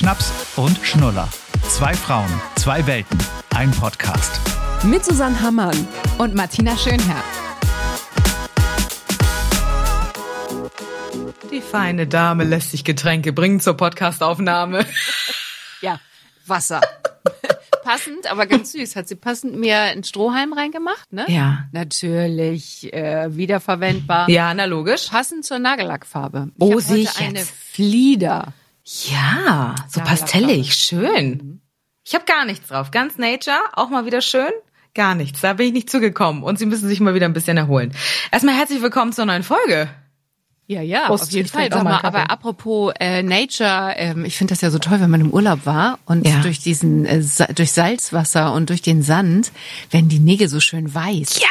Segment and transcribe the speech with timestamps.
[0.00, 1.28] Schnaps und Schnuller.
[1.68, 3.18] Zwei Frauen, zwei Welten,
[3.54, 4.40] ein Podcast.
[4.82, 5.76] Mit Susanne Hammann.
[6.16, 7.22] und Martina Schönherr.
[11.52, 14.86] Die feine Dame lässt sich Getränke bringen zur Podcastaufnahme.
[15.82, 16.00] Ja,
[16.46, 16.80] Wasser.
[17.84, 18.96] passend, aber ganz süß.
[18.96, 21.26] Hat sie passend mir einen Strohhalm reingemacht, ne?
[21.28, 21.64] Ja.
[21.72, 24.30] Natürlich, äh, wiederverwendbar.
[24.30, 25.08] Ja, na logisch.
[25.08, 26.48] Passend zur Nagellackfarbe.
[26.56, 27.50] Ich Oh, sehe ich eine jetzt.
[27.50, 28.54] Flieder.
[28.92, 31.60] Ja, so pastellig, schön.
[32.04, 32.90] Ich habe gar nichts drauf.
[32.90, 34.50] Ganz Nature, auch mal wieder schön.
[34.94, 36.42] Gar nichts, da bin ich nicht zugekommen.
[36.42, 37.94] Und Sie müssen sich mal wieder ein bisschen erholen.
[38.32, 39.88] Erstmal herzlich willkommen zur neuen Folge.
[40.70, 41.68] Ja, ja, Prost, auf jeden Fall.
[41.68, 45.20] Sag mal aber apropos äh, Nature, ähm, ich finde das ja so toll, wenn man
[45.20, 46.40] im Urlaub war und Ja.
[46.42, 47.20] durch diesen äh,
[47.56, 49.50] durch Salzwasser und durch den Sand
[49.90, 51.40] werden die Nägel so schön weiß.
[51.40, 51.48] Ja.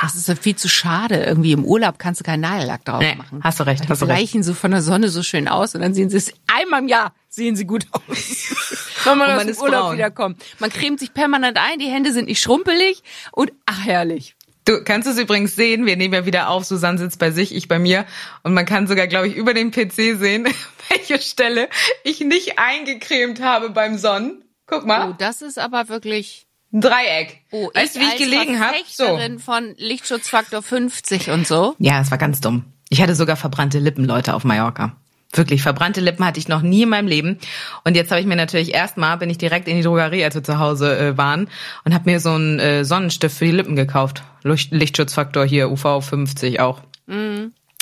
[0.00, 1.16] Das ist ja viel zu schade.
[1.22, 3.40] Irgendwie im Urlaub kannst du keinen Nagellack drauf Nee, machen.
[3.44, 4.18] hast du recht, Weil hast die du recht.
[4.32, 6.88] gleichen so von der Sonne so schön aus und dann sehen sie es einmal im
[6.88, 8.02] Jahr sehen sie gut aus.
[9.04, 9.94] wenn man Und aus man dem ist Urlaub braun.
[9.96, 10.42] wiederkommt.
[10.60, 14.34] Man cremt sich permanent ein, die Hände sind nicht schrumpelig und ach herrlich.
[14.64, 17.66] Du kannst es übrigens sehen, wir nehmen ja wieder auf, Susanne sitzt bei sich, ich
[17.68, 18.06] bei mir.
[18.44, 20.46] Und man kann sogar, glaube ich, über den PC sehen,
[20.88, 21.68] welche Stelle
[22.04, 24.44] ich nicht eingecremt habe beim Sonnen.
[24.66, 27.42] Guck mal, Oh, das ist aber wirklich ein Dreieck.
[27.50, 28.76] Oh, weißt du, wie ich gelegen habe?
[28.88, 29.18] So.
[29.44, 31.74] Von Lichtschutzfaktor 50 und so.
[31.78, 32.64] Ja, das war ganz dumm.
[32.88, 34.96] Ich hatte sogar verbrannte Lippen, Leute, auf Mallorca.
[35.34, 37.38] Wirklich, verbrannte Lippen hatte ich noch nie in meinem Leben.
[37.84, 40.44] Und jetzt habe ich mir natürlich erstmal, bin ich direkt in die Drogerie, als wir
[40.44, 41.48] zu Hause äh, waren,
[41.84, 44.22] und habe mir so einen äh, Sonnenstift für die Lippen gekauft.
[44.42, 46.82] Licht, Lichtschutzfaktor hier, UV 50 auch.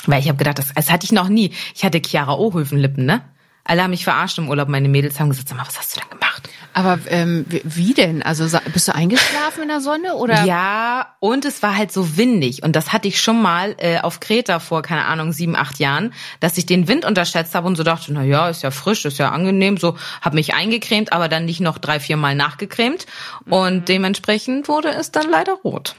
[0.06, 1.50] Weil ich habe gedacht, das, das hatte ich noch nie.
[1.74, 3.22] Ich hatte Chiara Ohrhöfen Lippen, ne?
[3.70, 4.68] Alle haben mich verarscht im Urlaub.
[4.68, 6.48] Meine Mädels haben gesagt, sag mal, was hast du denn gemacht?
[6.72, 8.20] Aber ähm, wie- denn?
[8.20, 10.42] Also bist du eingeschlafen in der Sonne oder?
[10.44, 12.64] Ja, und es war halt so windig.
[12.64, 16.12] Und das hatte ich schon mal äh, auf Kreta vor, keine Ahnung, sieben, acht Jahren,
[16.40, 19.18] dass ich den Wind unterschätzt habe und so dachte, na ja, ist ja frisch, ist
[19.18, 19.76] ja angenehm.
[19.76, 23.06] So habe mich eingecremt, aber dann nicht noch drei, vier Mal nachgecremt.
[23.48, 25.94] Und dementsprechend wurde es dann leider rot.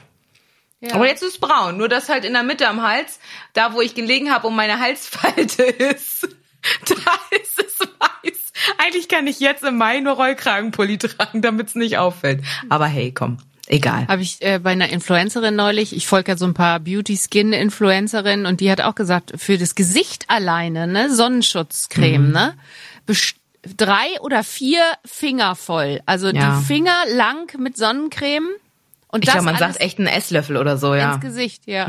[0.80, 0.94] Ja.
[0.96, 3.18] Aber jetzt ist es braun, nur dass halt in der Mitte am Hals,
[3.54, 6.28] da wo ich gelegen habe und meine Halsfalte ist,
[6.88, 8.52] da ist es weiß.
[8.78, 12.44] Eigentlich kann ich jetzt im Mai nur Rollkragenpulli tragen, damit es nicht auffällt.
[12.68, 14.06] Aber hey, komm, egal.
[14.08, 18.60] Habe ich äh, bei einer Influencerin neulich, ich folge ja so ein paar Beauty-Skin-Influencerinnen und
[18.60, 22.32] die hat auch gesagt, für das Gesicht alleine, ne, Sonnenschutzcreme, Mhm.
[22.32, 22.54] ne,
[23.06, 23.36] best-
[23.76, 26.00] drei oder vier Finger voll.
[26.06, 26.58] Also Ja.
[26.58, 28.48] die Finger lang mit Sonnencreme
[29.08, 31.08] und Ich das glaube, man sagt echt einen Esslöffel oder so, ja.
[31.08, 31.12] Mhm.
[31.14, 31.86] ins Gesicht, ja.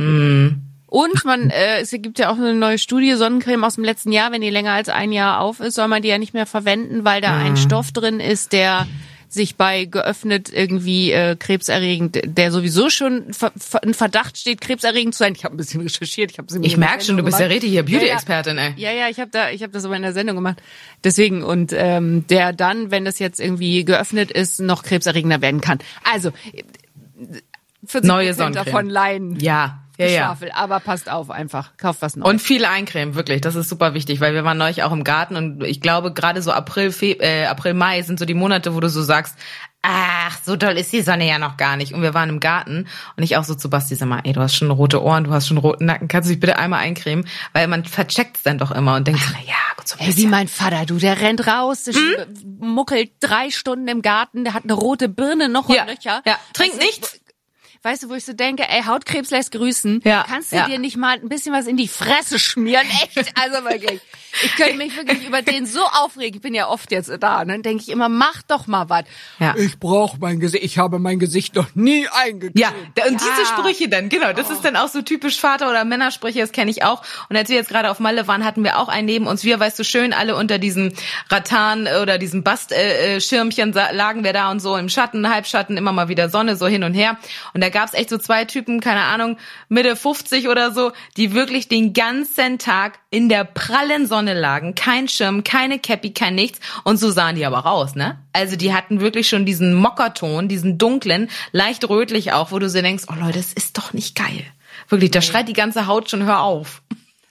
[0.94, 4.32] Und man, äh, es gibt ja auch eine neue Studie, Sonnencreme aus dem letzten Jahr,
[4.32, 7.04] wenn die länger als ein Jahr auf ist, soll man die ja nicht mehr verwenden,
[7.04, 7.46] weil da Mhm.
[7.46, 8.86] ein Stoff drin ist, der
[9.28, 15.16] sich bei geöffnet irgendwie äh, krebserregend, der sowieso schon ver ver in Verdacht steht, krebserregend
[15.16, 15.34] zu sein.
[15.36, 17.82] Ich habe ein bisschen recherchiert, ich habe Ich merke schon, du bist ja richtig hier
[17.82, 18.74] Beauty-Expertin, ey.
[18.78, 20.62] ja, ja, ich habe da, ich habe das aber in der Sendung gemacht.
[21.04, 25.80] Deswegen und ähm, der dann, wenn das jetzt irgendwie geöffnet ist, noch krebserregender werden kann.
[26.14, 26.30] Also
[27.88, 29.40] 40 Neue davon Leiden.
[29.40, 30.26] Ja, ja, ja.
[30.26, 32.30] Schwafel, aber passt auf einfach, kauft was Neues.
[32.30, 33.42] Und viel eincremen, wirklich.
[33.42, 36.42] Das ist super wichtig, weil wir waren neulich auch im Garten und ich glaube, gerade
[36.42, 39.36] so April, Fe äh, April, Mai sind so die Monate, wo du so sagst,
[39.86, 41.94] ach, so doll ist die Sonne ja noch gar nicht.
[41.94, 42.88] Und wir waren im Garten
[43.18, 45.32] und ich auch so zu Basti, sag mal, ey, du hast schon rote Ohren, du
[45.34, 47.28] hast schon roten Nacken, kannst du dich bitte einmal eincremen?
[47.52, 50.16] Weil man vercheckt's dann doch immer und denkt, so, na ja, gut, so ein Ey,
[50.16, 52.56] wie mein Vater, du, der rennt raus, Hm?
[52.60, 56.22] muckelt drei Stunden im Garten, der hat eine rote Birne noch und Ja, Löcher.
[56.26, 56.38] ja.
[56.54, 57.20] Trink Weißt du, nichts.
[57.84, 60.02] Weißt du, wo ich so denke, ey, Hautkrebs lässt grüßen.
[60.04, 60.68] Ja, Kannst du ja.
[60.68, 62.88] dir nicht mal ein bisschen was in die Fresse schmieren?
[63.16, 63.34] Echt?
[63.40, 64.00] Also wirklich.
[64.44, 66.38] Ich könnte mich wirklich über den so aufregen.
[66.38, 67.42] Ich bin ja oft jetzt da.
[67.42, 69.04] Und dann denke ich immer, mach doch mal was.
[69.40, 69.54] Ja.
[69.58, 70.64] Ich brauche mein Gesicht.
[70.64, 72.58] Ich habe mein Gesicht noch nie eingecremt.
[72.58, 72.70] Ja,
[73.08, 73.44] und diese.
[73.46, 76.84] Sprüche dann, genau, das ist dann auch so typisch Vater- oder Männersprüche, das kenne ich
[76.84, 77.04] auch.
[77.30, 79.44] Und als wir jetzt gerade auf Malle waren, hatten wir auch einen neben uns.
[79.44, 80.94] Wir, weißt du, schön alle unter diesem
[81.30, 85.92] Rattan oder diesem Bastschirmchen äh, sa- lagen wir da und so im Schatten, Halbschatten, immer
[85.92, 87.18] mal wieder Sonne, so hin und her.
[87.54, 91.68] Und da gab's echt so zwei Typen, keine Ahnung, Mitte 50 oder so, die wirklich
[91.68, 94.76] den ganzen Tag in der prallen Sonne lagen.
[94.76, 96.60] Kein Schirm, keine Cappy, kein nichts.
[96.86, 98.18] Und so sahen die aber raus, ne?
[98.32, 102.82] Also die hatten wirklich schon diesen Mockerton, diesen dunklen, leicht rötlich auch, wo du so
[102.82, 104.46] denkst, oh Leute, das ist doch nicht geil.
[104.88, 106.82] Wirklich, da schreit die ganze Haut schon, hör auf.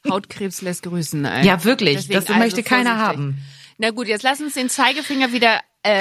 [0.08, 1.24] Hautkrebs lässt grüßen.
[1.24, 1.46] Ey.
[1.46, 1.96] Ja, wirklich.
[1.96, 3.18] Deswegen das möchte also keiner vorsichtig.
[3.18, 3.42] haben.
[3.78, 6.00] Na gut, jetzt lass uns den Zeigefinger wieder äh,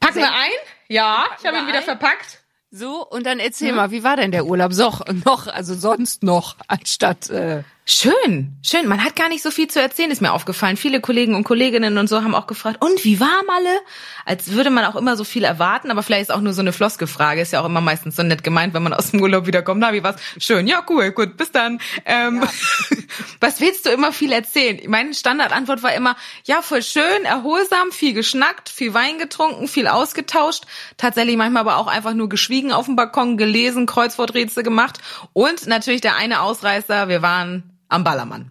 [0.00, 0.50] Packen wir ein?
[0.88, 2.41] Ja, ich habe ihn wieder verpackt.
[2.72, 4.72] So und dann erzähl mal, wie war denn der Urlaub?
[4.72, 4.90] So,
[5.24, 8.86] noch, also sonst noch, anstatt äh, Schön, schön.
[8.86, 10.76] Man hat gar nicht so viel zu erzählen, ist mir aufgefallen.
[10.76, 13.80] Viele Kollegen und Kolleginnen und so haben auch gefragt, und wie war Malle?
[14.24, 16.72] Als würde man auch immer so viel erwarten, aber vielleicht ist auch nur so eine
[16.72, 17.40] Floskelfrage.
[17.40, 19.80] Ist ja auch immer meistens so nett gemeint, wenn man aus dem Urlaub wiederkommt.
[19.80, 20.14] Na, wie war's?
[20.38, 21.80] Schön, ja, cool, gut, bis dann.
[22.04, 22.96] Ähm, ja.
[23.40, 24.78] Was willst du immer viel erzählen?
[24.88, 26.14] Meine Standardantwort war immer,
[26.44, 30.66] ja, voll schön, erholsam, viel geschnackt, viel Wein getrunken, viel ausgetauscht.
[30.98, 34.98] Tatsächlich manchmal aber auch einfach nur geschwiegen auf dem Balkon, gelesen, Kreuzworträtsel gemacht.
[35.32, 38.50] Und natürlich der eine Ausreißer, wir waren am Ballermann.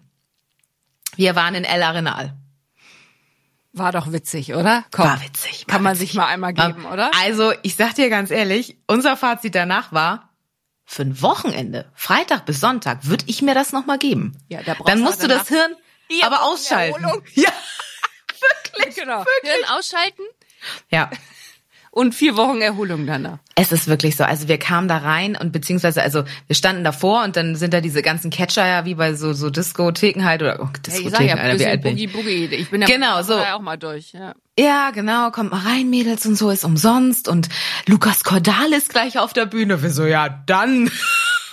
[1.16, 2.36] Wir waren in El Arenal.
[3.72, 4.84] War doch witzig, oder?
[4.90, 5.66] Komm, war witzig.
[5.66, 6.08] War kann man witzig.
[6.10, 7.10] sich mal einmal geben, oder?
[7.22, 10.30] Also, ich sag dir ganz ehrlich, unser Fazit danach war,
[10.84, 14.36] für ein Wochenende, Freitag bis Sonntag, würde ich mir das nochmal geben.
[14.48, 15.74] Ja, da Dann musst du das Hirn
[16.10, 17.02] ja, aber ausschalten.
[17.34, 17.50] Ja,
[18.74, 18.96] wirklich.
[18.96, 19.24] Genau.
[19.24, 19.52] Wirklich.
[19.52, 20.22] Hirn ausschalten.
[20.90, 21.10] Ja
[21.92, 23.38] und vier Wochen Erholung danach.
[23.54, 24.24] Es ist wirklich so.
[24.24, 27.82] Also wir kamen da rein und beziehungsweise, also wir standen davor und dann sind da
[27.82, 31.62] diese ganzen Catcher ja wie bei so, so Diskotheken halt oder oh, Diskotheken, ja, ich
[31.62, 32.44] sag ja, Boogie Boogie.
[32.46, 33.34] Ich bin ja genau, so.
[33.34, 34.14] auch mal durch.
[34.14, 34.34] Ja.
[34.58, 37.50] ja, genau, kommt mal rein, Mädels und so ist umsonst und
[37.86, 39.82] Lukas Cordal ist gleich auf der Bühne.
[39.82, 40.90] Wir so, ja, dann.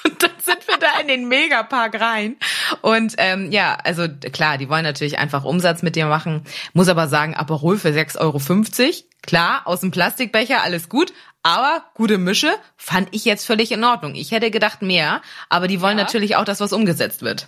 [0.06, 2.38] Und dann sind wir da in den Megapark rein.
[2.82, 6.44] Und ähm, ja, also klar, die wollen natürlich einfach Umsatz mit dir machen.
[6.74, 8.40] Muss aber sagen, Aperol für 6,50 Euro
[9.22, 11.14] Klar, aus dem Plastikbecher, alles gut,
[11.44, 14.16] aber gute Mische fand ich jetzt völlig in Ordnung.
[14.16, 16.04] Ich hätte gedacht mehr, aber die wollen ja.
[16.04, 17.48] natürlich auch, dass was umgesetzt wird.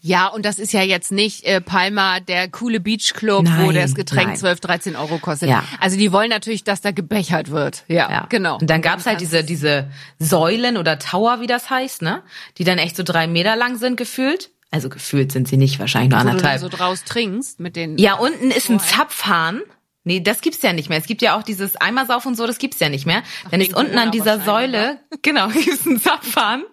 [0.00, 3.94] Ja, und das ist ja jetzt nicht äh, Palma, der coole Beachclub, nein, wo das
[3.94, 4.36] Getränk nein.
[4.36, 5.50] 12, 13 Euro kostet.
[5.50, 5.64] Ja.
[5.78, 7.84] Also die wollen natürlich, dass da gebechert wird.
[7.86, 8.26] Ja, ja.
[8.28, 8.58] genau.
[8.58, 12.22] Und dann gab's halt diese, diese Säulen oder Tower, wie das heißt, ne?
[12.56, 14.50] Die dann echt so drei Meter lang sind gefühlt.
[14.70, 16.62] Also gefühlt sind sie nicht, wahrscheinlich nur anderthalb.
[16.62, 17.98] Wo du so draus trinkst mit den...
[17.98, 19.62] Ja, unten ist ein Zapfhahn
[20.02, 20.98] Nee, das gibt's ja nicht mehr.
[20.98, 23.22] Es gibt ja auch dieses Eimersauf und so, das gibt's ja nicht mehr.
[23.44, 26.64] Ach, dann ist unten an dieser Säule, genau, gibt's einen Zapfhahn.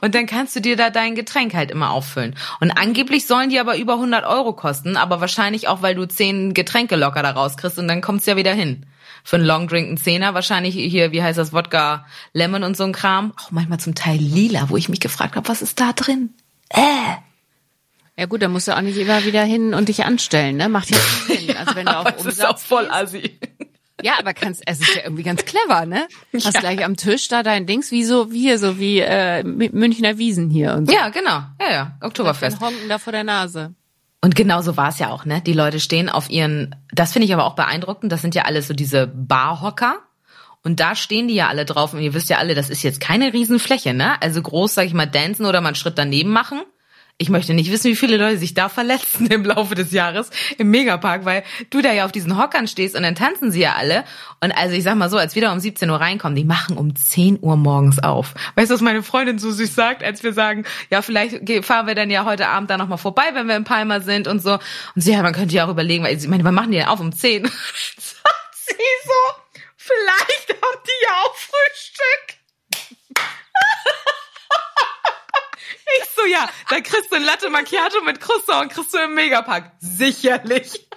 [0.00, 2.34] Und dann kannst du dir da dein Getränk halt immer auffüllen.
[2.60, 6.54] Und angeblich sollen die aber über 100 Euro kosten, aber wahrscheinlich auch, weil du zehn
[6.54, 8.86] Getränke locker da rauskriegst und dann kommt's ja wieder hin.
[9.24, 12.92] Für einen Longdrink ein Zehner, wahrscheinlich hier, wie heißt das, Wodka, Lemon und so ein
[12.92, 13.32] Kram.
[13.42, 16.30] Auch manchmal zum Teil lila, wo ich mich gefragt habe, was ist da drin?
[16.68, 16.80] Äh.
[18.18, 20.68] Ja gut, da musst du auch nicht immer wieder hin und dich anstellen, ne?
[20.68, 20.96] Macht ja
[21.26, 21.56] Sinn.
[21.56, 23.38] Also wenn du auf Umsatz ist auch voll assi.
[24.02, 26.06] Ja, aber kannst, es ist ja irgendwie ganz clever, ne?
[26.34, 26.60] Hast ja.
[26.60, 30.50] gleich am Tisch da dein Dings, wie so, wie hier, so wie äh, Münchner Wiesen
[30.50, 30.94] hier und so.
[30.94, 31.42] Ja, genau.
[31.60, 31.98] Ja, ja.
[32.02, 32.60] Oktoberfest.
[32.60, 33.74] Honken da vor der Nase.
[34.20, 35.40] Und genau so war es ja auch, ne?
[35.40, 38.66] Die Leute stehen auf ihren, das finde ich aber auch beeindruckend, das sind ja alles
[38.68, 40.00] so diese Barhocker.
[40.62, 43.00] Und da stehen die ja alle drauf und ihr wisst ja alle, das ist jetzt
[43.00, 44.20] keine Riesenfläche, ne?
[44.20, 46.62] Also groß, sag ich mal, dancen oder mal einen Schritt daneben machen.
[47.18, 50.28] Ich möchte nicht wissen, wie viele Leute sich da verletzen im Laufe des Jahres
[50.58, 53.74] im Megapark, weil du da ja auf diesen Hockern stehst und dann tanzen sie ja
[53.74, 54.04] alle.
[54.42, 56.76] Und also ich sag mal so, als wir da um 17 Uhr reinkommen, die machen
[56.76, 58.34] um 10 Uhr morgens auf.
[58.54, 61.94] Weißt du, was meine Freundin so süß sagt, als wir sagen, ja, vielleicht fahren wir
[61.94, 64.58] dann ja heute Abend da nochmal vorbei, wenn wir in Palma sind und so.
[64.94, 66.88] Und sie, ja, man könnte ja auch überlegen, weil ich meine, wann machen die denn
[66.88, 67.44] auf um 10?
[67.96, 68.74] sagt sie
[69.06, 72.36] so, vielleicht haben die ja auch Frühstück.
[75.98, 79.72] Ich so, ja, da kriegst du ein Latte Macchiato mit Croissant, kriegst du im Megapack.
[79.80, 80.88] Sicherlich.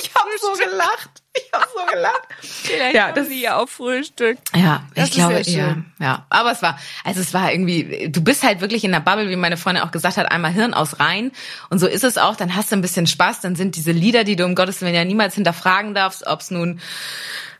[0.00, 1.22] Ich habe so gelacht.
[1.34, 2.28] Ich habe so gelacht.
[2.40, 4.38] Vielleicht ja, das sie ja auch Frühstück.
[4.54, 6.26] Ja, das ich glaube, ja, ja.
[6.30, 9.36] Aber es war, also es war irgendwie, du bist halt wirklich in der Bubble, wie
[9.36, 11.32] meine Freundin auch gesagt hat, einmal Hirn aus rein.
[11.70, 12.36] Und so ist es auch.
[12.36, 13.40] Dann hast du ein bisschen Spaß.
[13.40, 16.50] Dann sind diese Lieder, die du um Gottes Willen ja niemals hinterfragen darfst, ob es
[16.50, 16.80] nun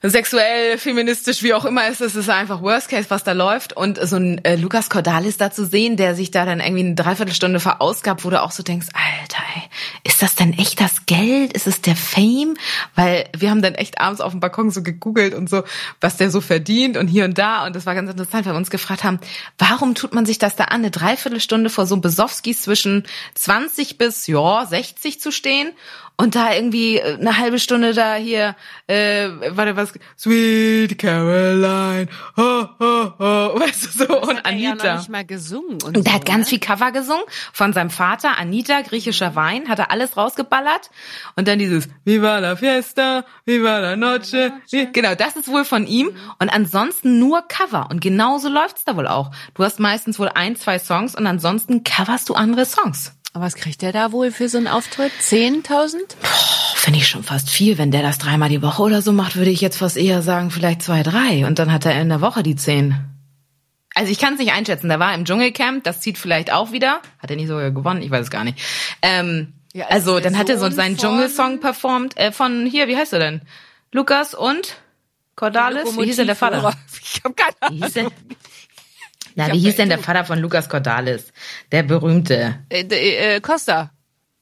[0.02, 3.72] sexuell, feministisch, wie auch immer ist, es ist einfach Worst Case, was da läuft.
[3.72, 6.94] Und so ein äh, Lukas Cordalis da zu sehen, der sich da dann irgendwie eine
[6.94, 9.62] Dreiviertelstunde verausgabt, wo du auch so denkst, Alter, ey,
[10.04, 11.52] ist das denn echt das Geld?
[11.52, 12.56] Ist es der Fame?
[12.94, 15.64] Weil wir haben dann echt abends auf dem Balkon so gegoogelt und so,
[16.00, 17.66] was der so verdient und hier und da.
[17.66, 19.18] Und das war ganz interessant, weil wir uns gefragt haben,
[19.58, 24.26] warum tut man sich das da an, eine Dreiviertelstunde vor so Besowskis zwischen 20 bis,
[24.26, 25.72] ja, 60 zu stehen
[26.20, 28.56] und da irgendwie äh, eine halbe Stunde da hier,
[28.88, 29.87] äh, warte was,
[30.18, 34.48] Sweet Caroline, ho, ho, ho, weißt du so, das und Anita.
[34.48, 35.78] Er ja noch nicht mal gesungen.
[35.84, 36.50] Und, und der so, hat ganz ne?
[36.50, 40.90] viel Cover gesungen von seinem Vater, Anita, griechischer Wein, hat er alles rausgeballert
[41.36, 46.10] und dann dieses Viva la Fiesta, Viva la Noche, genau, das ist wohl von ihm
[46.38, 49.30] und ansonsten nur Cover und genauso läuft's da wohl auch.
[49.54, 53.17] Du hast meistens wohl ein, zwei Songs und ansonsten coverst du andere Songs.
[53.34, 55.12] Aber was kriegt der da wohl für so einen Auftritt?
[55.20, 55.98] 10.000?
[56.74, 57.76] Finde ich schon fast viel.
[57.78, 60.50] Wenn der das dreimal die Woche oder so macht, würde ich jetzt fast eher sagen,
[60.50, 61.46] vielleicht zwei, drei.
[61.46, 62.96] Und dann hat er in der Woche die zehn.
[63.94, 64.88] Also ich kann es nicht einschätzen.
[64.88, 67.00] Der war im Dschungelcamp, das zieht vielleicht auch wieder.
[67.18, 68.00] Hat er nicht sogar gewonnen?
[68.00, 68.58] Ich weiß es gar nicht.
[69.02, 72.96] Ähm, ja, also, also dann hat er so seinen Dschungelsong performt äh, von hier, wie
[72.96, 73.42] heißt er denn?
[73.92, 74.76] Lukas und
[75.36, 75.98] Cordalis?
[75.98, 76.74] Wie hieß er der Vater?
[77.02, 78.12] Ich hab keine Ahnung.
[79.38, 81.32] Na, wie hieß denn der Vater von Lukas Cordalis?
[81.70, 82.58] Der berühmte.
[82.70, 83.92] Äh, äh, Costa.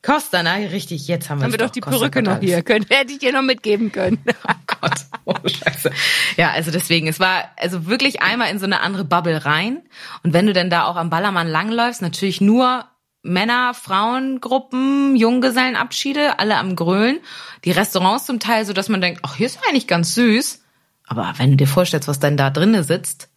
[0.03, 2.63] Costa, na, richtig, jetzt haben wir Haben wir doch die Perücke noch hier.
[2.63, 4.19] Können, hätte ich dir noch mitgeben können.
[4.49, 5.91] Oh Gott, oh Scheiße.
[6.37, 9.83] Ja, also deswegen, es war also wirklich einmal in so eine andere Bubble rein.
[10.23, 12.85] Und wenn du denn da auch am Ballermann langläufst, natürlich nur
[13.23, 17.19] Männer, Frauengruppen, Junggesellenabschiede, alle am Grölen.
[17.65, 20.63] Die Restaurants zum Teil so, dass man denkt, ach, hier ist eigentlich ganz süß.
[21.07, 23.29] Aber wenn du dir vorstellst, was denn da drinnen sitzt,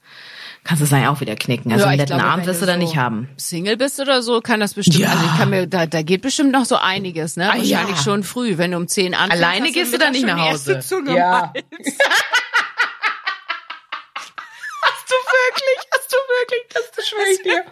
[0.69, 1.71] kannst du es eigentlich auch wieder knicken.
[1.71, 3.27] Also Ja, einen netten glaube, Abend wirst du da so nicht haben.
[3.37, 4.99] Single bist oder so, kann das bestimmt.
[4.99, 5.09] Ja.
[5.09, 7.45] Also ich kann mir, da, da geht bestimmt noch so einiges, ne?
[7.45, 8.03] Ah, Wahrscheinlich ja.
[8.03, 9.43] schon früh, wenn du um 10 anfängst.
[9.43, 10.73] Alleine hast gehst du da Mittag nicht nach Hause.
[11.07, 11.51] Ja.
[14.81, 15.79] Hast du wirklich?
[15.91, 16.61] Hast du wirklich?
[16.71, 17.65] Das, das schwöre ich dir.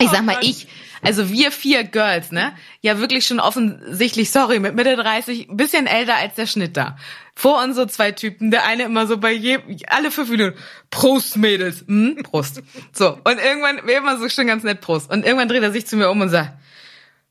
[0.00, 0.66] Ich sag mal, ich,
[1.02, 2.54] also wir vier Girls, ne?
[2.80, 6.96] Ja, wirklich schon offensichtlich, sorry, mit Mitte 30, ein bisschen älter als der Schnitt da.
[7.34, 10.56] Vor uns so zwei Typen, der eine immer so bei jedem, alle fünf Minuten,
[10.90, 12.22] Prost, Mädels, hm?
[12.22, 12.62] Prost.
[12.92, 15.10] So, und irgendwann, wir immer so schon ganz nett Prost.
[15.10, 16.52] Und irgendwann dreht er sich zu mir um und sagt,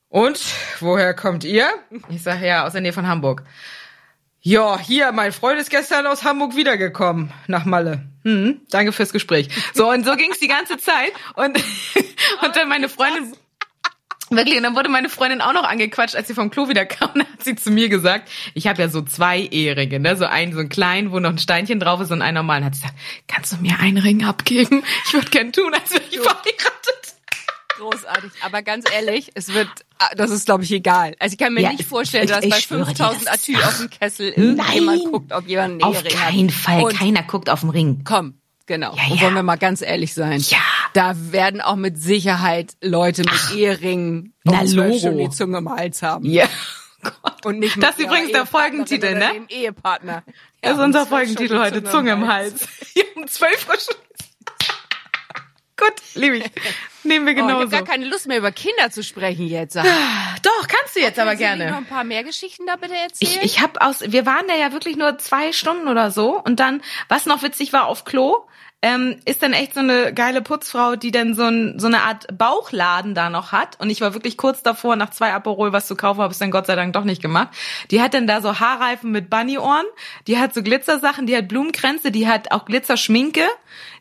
[0.10, 0.40] und,
[0.82, 1.70] woher kommt ihr?
[2.10, 3.44] Ich sag, ja, aus der Nähe von Hamburg.
[4.42, 8.04] Ja, hier, mein Freund ist gestern aus Hamburg wiedergekommen, nach Malle.
[8.24, 9.50] Hm, danke fürs Gespräch.
[9.74, 11.14] So, und so ging's die ganze Zeit.
[11.36, 11.58] Und,
[12.42, 13.34] und dann meine Freundin,
[14.32, 17.10] wirklich, und dann wurde meine Freundin auch noch angequatscht, als sie vom Klo wieder kam.
[17.14, 20.16] Dann hat sie zu mir gesagt, ich habe ja so zwei Eheringe, ne?
[20.16, 22.64] So einen, so einen kleinen, wo noch ein Steinchen drauf ist und einen normalen.
[22.66, 24.84] Hat sie gesagt, kannst du mir einen Ring abgeben?
[25.08, 27.16] Ich würde gern tun, als wäre ich verheiratet.
[27.78, 28.32] Großartig.
[28.44, 31.16] Aber ganz ehrlich, es wird, ah, das ist glaube ich egal.
[31.20, 33.26] Also ich kann mir Ja, nicht ich- vorstellen, ich- dass ich bei schwöre dir, 5000
[33.28, 35.12] das- Atü auf dem Kessel irgendjemand Nein.
[35.12, 36.28] guckt, ob jemand einen Auf Ehering hat.
[36.32, 36.84] keinen Fall.
[36.84, 38.02] Und Keiner guckt auf den Ring.
[38.04, 38.36] Komm,
[38.72, 38.96] genau.
[38.96, 39.22] Ja, Und ja.
[39.22, 40.40] wollen wir mal ganz ehrlich sein.
[40.48, 40.60] Ja.
[40.94, 45.12] Da werden auch mit Sicherheit Leute mit Eheringen na, Logo.
[45.18, 46.26] Die Zunge im Hals haben.
[46.26, 46.46] Ja.
[47.04, 47.46] Gott.
[47.46, 49.32] Und nicht Das ist übrigens der Folgentitel, ne?
[49.34, 50.24] Dem Ehepartner.
[50.62, 52.68] Das ist Ja, unser Folgentitel heute, Zunge im Hals.
[52.96, 53.96] Ja, um zwölf Uhr schon.
[55.92, 56.52] Gut, liebe ich.
[57.04, 57.70] Nehmen wir Oh, ich habe genauso.
[57.70, 59.74] gar keine Lust mehr über Kinder zu sprechen jetzt.
[59.74, 59.86] Sag,
[60.44, 61.70] Doch, kannst du jetzt aber gerne.
[61.72, 63.40] noch ein paar mehr Geschichten da bitte Ich, erzählen?
[63.46, 66.82] ich habe aus, wir waren da ja wirklich nur zwei Stunden oder so und dann,
[67.08, 68.46] was noch witzig war auf Klo,
[68.82, 72.26] ähm, ist dann echt so eine geile Putzfrau, die dann so, ein, so eine Art
[72.36, 75.96] Bauchladen da noch hat und ich war wirklich kurz davor, nach zwei Aperol was zu
[75.96, 77.50] kaufen, habe es dann Gott sei Dank doch nicht gemacht.
[77.92, 79.86] Die hat dann da so Haarreifen mit Bunnyohren,
[80.28, 83.48] die hat so Glitzersachen, die hat Blumenkränze, die hat auch Glitzerschminke,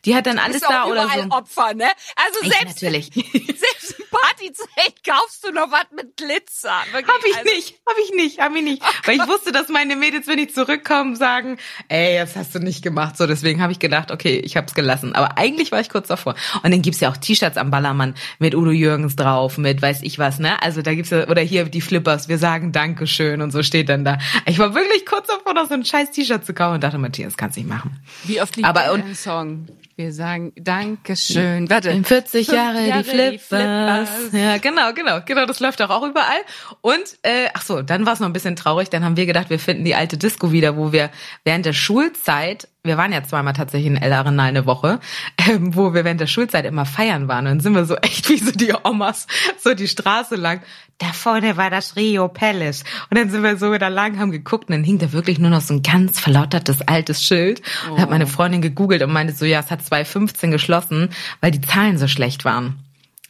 [0.05, 1.21] die hat dann alles da oder so.
[1.31, 1.89] Opfer, ne?
[2.17, 3.11] Also Ich selbst, natürlich.
[3.13, 6.75] selbst im Partyzelt kaufst du noch was mit Glitzer.
[6.93, 8.83] Wirklich, Hab ich also, nicht, hab ich nicht, hab ich nicht.
[9.07, 11.59] Weil ich wusste, dass meine Mädels, wenn ich zurückkomme, sagen,
[11.89, 13.17] ey, das hast du nicht gemacht.
[13.19, 15.15] So, deswegen habe ich gedacht, okay, ich hab's gelassen.
[15.15, 16.35] Aber eigentlich war ich kurz davor.
[16.63, 20.19] Und dann gibt's ja auch T-Shirts am Ballermann mit Udo Jürgens drauf, mit weiß ich
[20.19, 20.63] was, ne?
[20.63, 24.05] Also da gibt's ja, oder hier die Flippers, wir sagen Dankeschön und so steht dann
[24.05, 24.19] da.
[24.47, 27.37] Ich war wirklich kurz davor, noch so ein scheiß T-Shirt zu kaufen und dachte, Matthias,
[27.37, 27.99] kannst nicht machen.
[28.25, 29.67] Wie oft liegt Aber und- Song?
[30.01, 31.69] Wir sagen Dankeschön.
[31.69, 31.91] Warte.
[31.91, 33.43] In 40 Fünf Jahre, Jahre die, Flippers.
[33.49, 34.33] Flippers.
[34.33, 35.45] Ja, genau, genau, genau.
[35.45, 36.41] Das läuft doch auch überall.
[36.81, 38.89] Und äh, ach so, dann war es noch ein bisschen traurig.
[38.89, 41.11] Dann haben wir gedacht, wir finden die alte Disco wieder, wo wir
[41.45, 45.01] während der Schulzeit wir waren ja zweimal tatsächlich in El Arenal eine Woche,
[45.37, 47.47] ähm, wo wir während der Schulzeit immer feiern waren.
[47.47, 49.27] Und dann sind wir so echt wie so die Omas,
[49.59, 50.63] so die Straße lang.
[51.01, 52.85] Da vorne war das Rio Palace.
[53.09, 55.49] Und dann sind wir so da lang, haben geguckt und dann hing da wirklich nur
[55.49, 57.63] noch so ein ganz verlautertes altes Schild.
[57.91, 61.09] Und hat meine Freundin gegoogelt und meinte so, ja, es hat 2015 geschlossen,
[61.41, 62.81] weil die Zahlen so schlecht waren.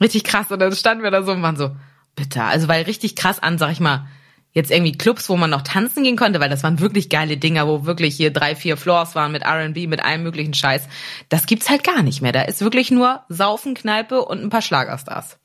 [0.01, 0.51] Richtig krass.
[0.51, 1.71] Und dann standen wir da so und waren so,
[2.17, 2.43] bitte.
[2.43, 4.09] Also weil richtig krass an, sag ich mal,
[4.51, 7.69] jetzt irgendwie Clubs, wo man noch tanzen gehen konnte, weil das waren wirklich geile Dinger,
[7.69, 10.89] wo wirklich hier drei, vier Floors waren mit R&B, mit allem möglichen Scheiß.
[11.29, 12.33] Das gibt's halt gar nicht mehr.
[12.33, 15.39] Da ist wirklich nur Saufen, Kneipe und ein paar Schlagerstars.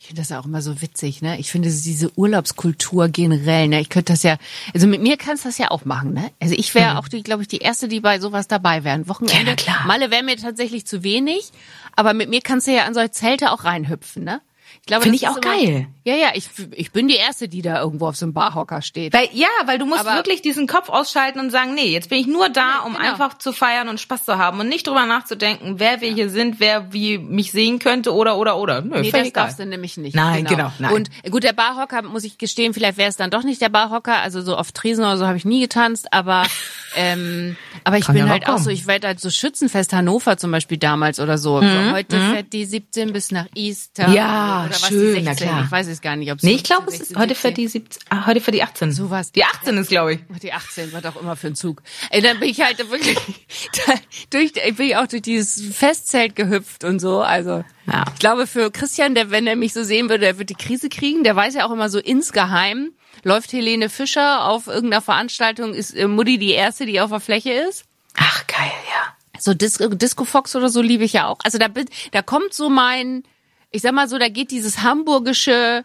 [0.00, 1.40] Ich finde das auch immer so witzig, ne?
[1.40, 3.80] Ich finde diese Urlaubskultur generell, ne?
[3.80, 4.38] Ich könnte das ja,
[4.72, 6.30] also mit mir kannst du das ja auch machen, ne?
[6.38, 8.94] Also ich wäre auch, die, glaube ich, die erste, die bei sowas dabei wäre.
[8.94, 9.50] Ein Wochenende.
[9.50, 9.86] Ja, klar.
[9.86, 11.50] Malle wäre mir tatsächlich zu wenig,
[11.96, 14.40] aber mit mir kannst du ja an solche Zelte auch reinhüpfen, ne?
[14.80, 15.88] Ich glaube, Finde ich auch immer, geil.
[16.04, 19.12] Ja, ja, ich, ich bin die erste, die da irgendwo auf so einem Barhocker steht.
[19.12, 22.18] Weil, ja, weil du musst Aber- wirklich diesen Kopf ausschalten und sagen, nee, jetzt bin
[22.18, 23.04] ich nur da, um genau.
[23.06, 26.60] einfach zu feiern und Spaß zu haben und nicht drüber nachzudenken, wer wir hier sind,
[26.60, 28.80] wer wie mich sehen könnte oder, oder, oder.
[28.80, 30.16] Nö, Nee, das darfst du nämlich nicht.
[30.16, 30.92] Nein, genau, nein.
[30.94, 34.20] Und gut, der Barhocker, muss ich gestehen, vielleicht wäre es dann doch nicht der Barhocker.
[34.22, 36.44] Also so auf Tresen oder so habe ich nie getanzt, aber
[36.96, 40.36] ähm, aber ich Kann bin ja halt auch so, ich werde halt so Schützenfest Hannover
[40.38, 41.60] zum Beispiel damals oder so.
[41.60, 44.08] so heute fährt die 17 bis nach Easter.
[44.08, 44.14] Mhm,
[44.60, 45.48] Ja, oder was schön, die na 16.
[45.48, 45.64] klar.
[45.64, 48.02] Ich weiß es gar nicht, ob Nee, ich glaube, es ist heute für die 17,
[48.10, 48.92] ah, heute für die 18.
[48.92, 49.32] Sowas.
[49.32, 50.20] Die 18 ist, glaube ich.
[50.42, 51.82] Die 18, was auch immer für ein Zug.
[52.10, 53.16] Ey, dann bin ich halt wirklich
[53.86, 53.94] da,
[54.30, 57.20] durch, ich bin auch durch dieses Festzelt gehüpft und so.
[57.20, 58.04] Also Ja.
[58.12, 60.88] ich glaube für Christian, der wenn er mich so sehen würde, der wird die Krise
[60.88, 61.24] kriegen.
[61.24, 62.92] Der weiß ja auch immer so insgeheim
[63.24, 67.50] läuft Helene Fischer auf irgendeiner Veranstaltung, ist äh, Mutti die erste, die auf der Fläche
[67.52, 67.84] ist.
[68.16, 69.12] Ach, geil, ja.
[69.40, 71.38] So Disco, Disco Fox oder so liebe ich ja auch.
[71.44, 73.24] Also da, bin- da kommt so mein,
[73.70, 75.84] ich sag mal so, da geht dieses hamburgische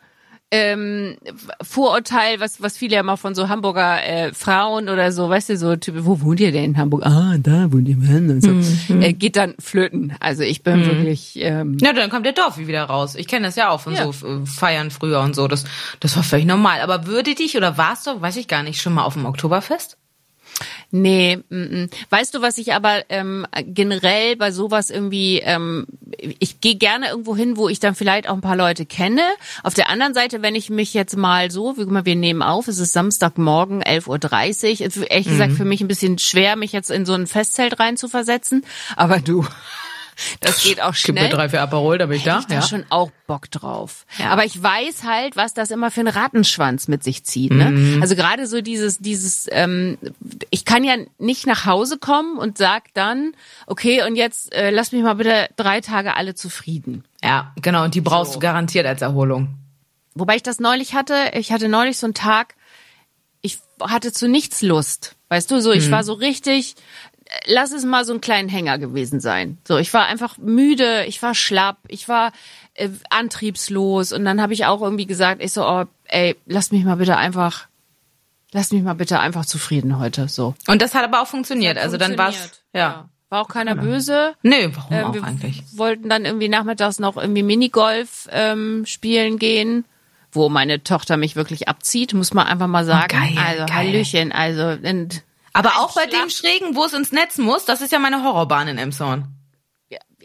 [0.55, 1.17] ähm,
[1.63, 5.57] Vorurteil, was was viele ja mal von so Hamburger äh, Frauen oder so, weißt du,
[5.57, 7.03] so Typen, wo wohnt ihr denn in Hamburg?
[7.05, 8.93] Ah, da wohnt ihr Mann und so.
[8.93, 10.13] Äh, geht dann flöten.
[10.19, 13.15] Also ich bin wirklich ähm, Ja, dann kommt der Dorfi wieder raus.
[13.15, 14.11] Ich kenne das ja auch von Ja.
[14.11, 15.47] so äh, Feiern früher und so.
[15.47, 15.63] Das,
[15.99, 16.81] das war völlig normal.
[16.81, 19.97] Aber würde dich oder warst du, weiß ich gar nicht, schon mal auf dem Oktoberfest?
[20.91, 21.89] Nee, mm, mm.
[22.09, 25.87] weißt du, was ich aber ähm, generell bei sowas irgendwie, ähm,
[26.39, 29.21] ich gehe gerne irgendwo hin, wo ich dann vielleicht auch ein paar Leute kenne.
[29.63, 32.41] Auf der anderen Seite, wenn ich mich jetzt mal so, wie guck mal, wir nehmen
[32.41, 36.71] auf, es ist Samstagmorgen, 11.30 Uhr, ist ehrlich gesagt für mich ein bisschen schwer, mich
[36.71, 38.65] jetzt in so ein Festzelt rein zu versetzen.
[38.95, 39.45] Aber du,
[40.39, 42.39] das geht auch Gib mir schnell drei, vier Aperol, da bin ich da.
[42.39, 44.05] ich da schon auch Bock drauf.
[44.17, 44.29] Ja.
[44.29, 47.51] Aber ich weiß halt, was das immer für ein Rattenschwanz mit sich zieht.
[47.51, 47.71] Ne?
[47.71, 48.01] Mhm.
[48.01, 49.97] Also gerade so dieses, dieses, ähm,
[50.53, 53.33] ich kann ja nicht nach Hause kommen und sag dann,
[53.65, 57.05] okay, und jetzt äh, lass mich mal bitte drei Tage alle zufrieden.
[57.23, 57.83] Ja, genau.
[57.83, 58.39] Und die brauchst So.
[58.39, 59.55] du garantiert als Erholung.
[60.13, 62.53] Wobei ich das neulich hatte, ich hatte neulich so einen Tag,
[63.41, 65.15] ich hatte zu nichts Lust.
[65.29, 66.75] Weißt du, so, ich war so richtig,
[67.47, 69.57] lass es mal so einen kleinen Hänger gewesen sein.
[69.67, 72.31] So, ich war einfach müde, ich war schlapp, ich war
[72.75, 76.83] äh, antriebslos und dann habe ich auch irgendwie gesagt, ich so, oh, ey, lass mich
[76.85, 77.67] mal bitte einfach,
[78.53, 80.53] lass mich mal bitte einfach zufrieden heute, so.
[80.67, 81.77] Und das hat aber auch funktioniert.
[81.77, 82.63] Also dann war's, Funktioniert.
[82.73, 83.09] ja.
[83.29, 84.35] War auch keiner böse.
[84.43, 85.63] Nö, warum Ähm, auch wir eigentlich?
[85.75, 89.85] wollten dann irgendwie nachmittags noch irgendwie Minigolf ähm, spielen gehen,
[90.31, 93.07] wo meine Tochter mich wirklich abzieht, muss man einfach mal sagen.
[93.07, 93.75] geil, also geil.
[93.75, 97.81] Hallöchen, also und, Aber auch bei Schlaf- dem Schrägen, wo es ins Netz muss, das
[97.81, 99.25] ist ja meine Horrorbahn in Emshorn.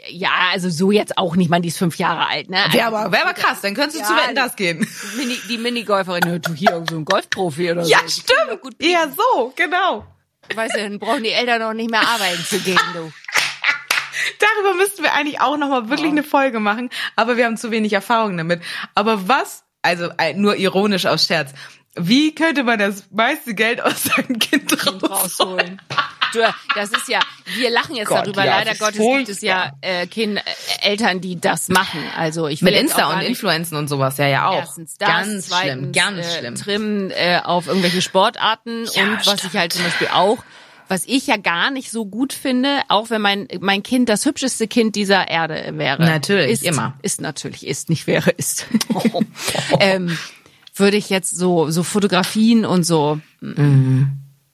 [0.09, 2.59] Ja, also so jetzt auch nicht, man, die ist fünf Jahre alt, ne?
[2.71, 4.87] Wäre aber, wär aber krass, dann könntest du Ja, zu Wetten das gehen.
[5.17, 8.05] Mini, die Minigolferin, du hier so ein Golfprofi oder Ja, so.
[8.05, 8.11] Doch
[8.47, 8.63] stimmt.
[8.63, 10.07] Gut, Ja, so, genau.
[10.55, 13.13] weißt du, dann brauchen die Eltern auch nicht mehr arbeiten zu gehen, du.
[14.39, 17.93] Darüber müssten wir eigentlich auch nochmal wirklich eine Folge machen, aber wir haben zu wenig
[17.93, 18.63] Erfahrung damit.
[18.95, 21.53] Aber was, also äh, nur ironisch aus Scherz,
[21.95, 25.05] wie könnte man das meiste Geld aus seinem Kind rausholen?
[25.13, 25.83] rausholen.
[26.33, 26.41] Du,
[26.75, 27.21] das ist ja,
[27.57, 28.45] wir lachen jetzt Gott, darüber.
[28.45, 29.05] ja, Leider furchtbar.
[29.05, 30.43] Gottes gibt es ja äh, kind, äh,
[30.83, 32.01] Eltern, die das machen.
[32.17, 34.59] Also ich will Mit Insta und Influenzen und sowas, ja, ja auch.
[34.59, 36.55] Erstens das, ganz zweitens, schlimm, ganz äh, schlimm.
[36.55, 40.39] Trimmen äh, auf irgendwelche Sportarten Ja, und was ich halt zum Beispiel auch,
[40.89, 44.69] was ich ja gar nicht so gut finde, auch wenn mein mein Kind das hübscheste
[44.69, 46.03] Kind dieser Erde wäre.
[46.03, 46.95] Natürlich, ist, immer.
[47.03, 48.67] Ist natürlich, ist, nicht wäre, ist.
[49.81, 50.17] ähm,
[50.75, 53.21] würde ich jetzt so so Fotografien und so.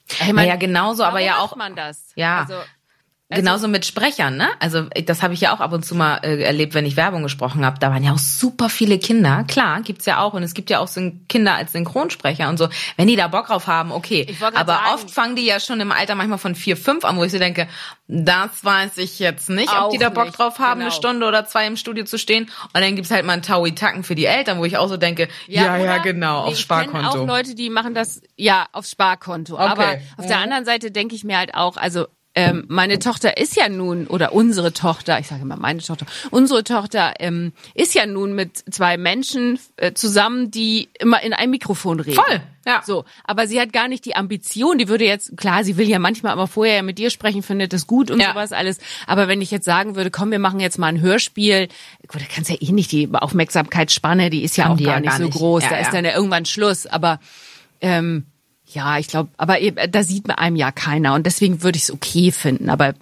[0.08, 2.12] Ich mein, Naja, genauso, aber ja auch man das.
[2.14, 2.40] Ja.
[2.40, 2.60] Also,
[3.34, 4.48] Genauso mit Sprechern, ne?
[4.60, 7.22] Also das habe ich ja auch ab und zu mal äh, erlebt, wenn ich Werbung
[7.22, 7.78] gesprochen habe.
[7.78, 9.44] Da waren ja auch super viele Kinder.
[9.48, 12.68] Klar, gibt's ja auch und es gibt ja auch Syn Kinder als Synchronsprecher und so.
[12.96, 14.26] Wenn die da Bock drauf haben, okay.
[14.28, 17.16] Ich Aber sagen- oft fangen die ja schon im Alter manchmal von vier, fünf an,
[17.16, 17.68] wo ich so denke,
[18.06, 20.90] das weiß ich jetzt nicht, ob die da Bock nicht, drauf haben, genau.
[20.90, 22.44] eine Stunde oder zwei im Studio zu stehen.
[22.72, 25.28] Und dann gibt's halt mal einen Taui-Tacken für die Eltern, wo ich auch so denke,
[25.46, 25.98] ja, ja, oder?
[26.00, 27.08] genau, aufs Ich Sparkonto.
[27.08, 29.56] auch Leute, die machen das ja aufs Sparkonto.
[29.56, 30.28] Aber auf Mhm.
[30.28, 34.06] der anderen Seite denke ich mir halt auch, also ähm, meine Tochter ist ja nun
[34.08, 38.64] oder unsere Tochter, ich sage immer meine Tochter, unsere Tochter ähm, ist ja nun mit
[38.74, 42.16] zwei Menschen äh, zusammen, die immer in ein Mikrofon reden.
[42.16, 42.82] Voll, ja.
[42.84, 44.78] So, aber sie hat gar nicht die Ambition.
[44.78, 47.86] Die würde jetzt klar, sie will ja manchmal aber vorher mit dir sprechen, findet das
[47.86, 48.30] gut und Ja.
[48.30, 48.78] sowas alles.
[49.06, 51.68] Aber wenn ich jetzt sagen würde, komm, wir machen jetzt mal ein Hörspiel,
[52.08, 55.00] gut, da kannst ja eh nicht die Aufmerksamkeitsspanne, die ist ja Haben auch gar ja
[55.00, 55.36] nicht gar so nicht.
[55.36, 55.62] groß.
[55.64, 56.86] Ja, da ist dann ja irgendwann Schluss.
[56.86, 57.20] Aber
[57.80, 58.26] ähm,
[58.74, 61.84] ja, ich glaube, aber eben, da sieht man einem ja keiner und deswegen würde ich
[61.84, 62.68] es okay finden.
[62.68, 62.94] Aber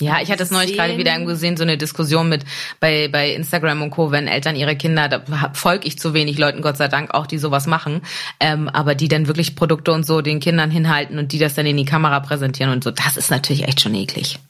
[0.00, 2.44] Ja, ich hatte es neulich gerade wieder irgendwo gesehen, so eine Diskussion mit
[2.80, 5.22] bei, bei Instagram und Co., wenn Eltern ihre Kinder, da
[5.52, 8.00] folge ich zu wenig Leuten, Gott sei Dank, auch die sowas machen,
[8.40, 11.66] ähm, aber die dann wirklich Produkte und so den Kindern hinhalten und die das dann
[11.66, 14.40] in die Kamera präsentieren und so, das ist natürlich echt schon eklig.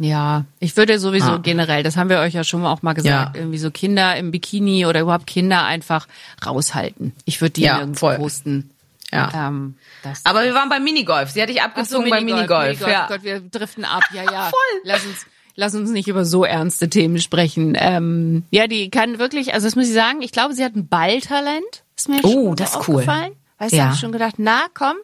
[0.00, 1.38] ja, ich würde sowieso Ah.
[1.42, 3.40] generell, das haben wir euch ja schon auch mal gesagt, Ja.
[3.40, 6.06] irgendwie so Kinder im Bikini oder überhaupt Kinder einfach
[6.44, 7.12] raushalten.
[7.24, 8.16] Ich würde die Ja, nirgends voll.
[8.16, 8.70] posten.
[9.12, 9.48] Ja.
[9.48, 9.76] Ähm,
[10.24, 11.30] Aber wir waren beim Minigolf.
[11.30, 12.80] Sie hatte ich Ach so, abgezogen beim Minigolf.
[12.86, 13.06] Ja.
[13.08, 14.02] Gott, wir driften ab.
[14.12, 14.44] Ja, ja.
[14.50, 14.80] Voll.
[14.84, 17.74] Lass uns, lass uns nicht über so ernste Themen sprechen.
[17.78, 20.88] Ähm, ja, die kann wirklich, also das muss ich sagen, ich glaube, sie hat ein
[20.88, 21.84] Balltalent.
[21.96, 22.96] Ist mir Oh, das ist cool.
[22.96, 23.32] aufgefallen.
[23.58, 23.86] Weißt du, Ja.
[23.86, 24.96] hab ich schon gedacht, na komm.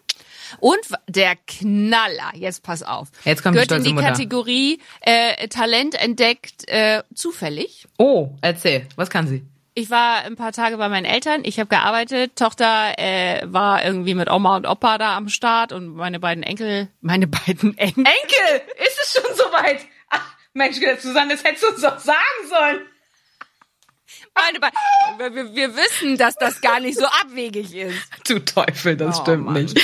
[0.61, 3.09] Und der Knaller, jetzt pass auf.
[3.25, 4.07] Jetzt kommt die Gehört in stolze die Mutter.
[4.09, 7.87] Kategorie äh, Talent entdeckt äh, zufällig.
[7.99, 9.43] Oh, erzähl, was kann sie?
[9.76, 14.14] Ich war ein paar Tage bei meinen Eltern, ich habe gearbeitet, Tochter äh, war irgendwie
[14.14, 18.04] mit Oma und Opa da am Start und meine beiden Enkel, meine beiden Enkel.
[18.06, 19.80] Enkel, ist es schon soweit?
[20.10, 22.80] Ach, Mensch, Susanne, das hättest du uns doch sagen sollen.
[24.37, 28.08] Meine Be wir, wir wissen, dass das gar nicht so abwegig ist.
[28.28, 29.54] Du Teufel, das Oh, stimmt Mann.
[29.54, 29.80] nicht.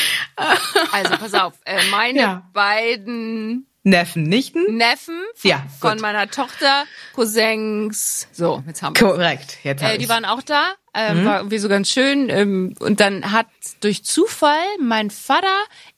[0.92, 2.50] Also pass auf, äh, meine Ja.
[2.52, 4.76] beiden Neffen, Nichten?
[4.76, 8.28] Neffen von, Ja, von meiner Tochter, Cousins.
[8.32, 9.58] So, jetzt haben wir Korrekt.
[9.62, 11.24] Jetzt Äh, die waren auch da, äh, Mhm.
[11.24, 12.28] war irgendwie so ganz schön.
[12.28, 13.46] Ähm, und dann hat
[13.80, 15.46] durch Zufall mein Vater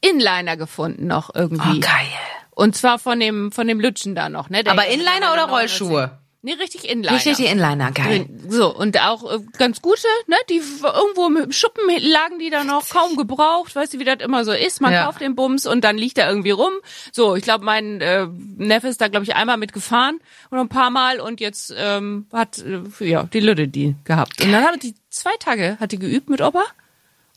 [0.00, 1.78] Inliner gefunden noch irgendwie.
[1.78, 2.08] Oh, geil.
[2.54, 4.62] Und zwar von dem von dem Lütschen da noch, ne?
[4.62, 6.18] Der Aber Inliner oder Rollschuhe?
[6.44, 7.14] Nee, richtig Inliner.
[7.14, 8.26] Richtig die Inliner, geil.
[8.48, 10.34] So, und auch äh, ganz gute, ne?
[10.50, 14.44] Die irgendwo im Schuppen lagen die da noch, kaum gebraucht, weißt du, wie das immer
[14.44, 14.80] so ist.
[14.80, 15.04] Man Ja.
[15.04, 16.72] kauft den Bums und dann liegt er irgendwie rum.
[17.12, 18.26] So, ich glaube, mein äh,
[18.56, 20.18] Neffe ist da, glaube ich, einmal mitgefahren
[20.50, 24.40] und ein paar Mal und jetzt ähm, hat äh, ja die Lütte die gehabt.
[24.42, 26.64] Und dann hat die zwei Tage hat die geübt mit Opa.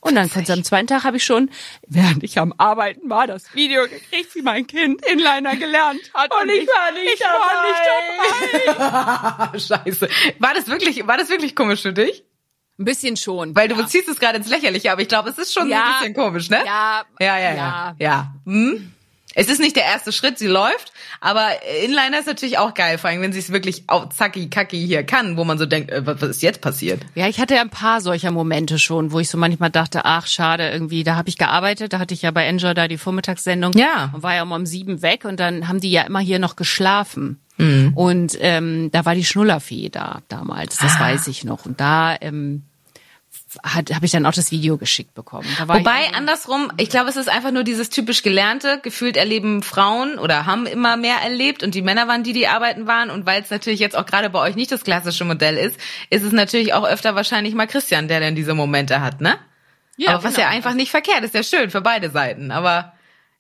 [0.06, 1.50] Und dann konnte am zweiten Tag habe ich schon,
[1.88, 6.32] während ich am Arbeiten war, das Video gekriegt, wie mein Kind Inliner gelernt hat.
[6.32, 7.66] Und, ich war nicht, ich war
[8.70, 8.78] nicht
[9.50, 9.60] dabei.
[9.60, 10.10] Scheiße.
[10.40, 12.24] War das wirklich, war das wirklich komisch für dich?
[12.78, 13.56] Ein bisschen schon.
[13.56, 15.84] Weil du beziehst es gerade ins Lächerliche, aber ich glaube, es ist schon Ja.
[15.86, 16.62] ein bisschen komisch, ne?
[16.66, 17.96] Ja, Ja, ja, ja.
[17.98, 18.34] Ja.
[18.46, 18.92] Hm?
[19.36, 21.48] Es ist nicht der erste Schritt, sie läuft, aber
[21.84, 25.04] Inliner ist natürlich auch geil, vor allem wenn sie es wirklich auch zacki kacki hier
[25.04, 27.02] kann, wo man so denkt, äh, was ist jetzt passiert?
[27.16, 30.26] Ja, ich hatte ja ein paar solcher Momente schon, wo ich so manchmal dachte, ach
[30.26, 33.74] schade, irgendwie, da habe ich gearbeitet, da hatte ich ja bei Enjoy da die Vormittagssendung
[33.74, 34.10] Ja.
[34.14, 36.56] und war ja immer um sieben weg und dann haben die ja immer hier noch
[36.56, 37.40] geschlafen.
[37.58, 37.92] Mhm.
[37.96, 41.00] Und ähm, da war die Schnullerfee da damals, das Ah.
[41.02, 41.66] weiß ich noch.
[41.66, 42.64] Und da ähm,
[43.64, 45.48] habe ich dann auch das Video geschickt bekommen.
[45.66, 48.80] Wobei, andersrum, ich glaube, es ist einfach nur dieses typisch Gelernte.
[48.82, 52.88] Gefühlt erleben Frauen oder haben immer mehr erlebt und die Männer waren die, die arbeiten
[52.88, 53.10] waren.
[53.10, 56.24] Und weil es natürlich jetzt auch gerade bei euch nicht das klassische Modell ist, ist
[56.24, 59.38] es natürlich auch öfter wahrscheinlich mal Christian, der dann diese Momente hat, ne?
[59.98, 60.48] ja, Aber was genau.
[60.48, 62.52] ja einfach nicht verkehrt ist, ja schön für beide Seiten.
[62.52, 62.92] Aber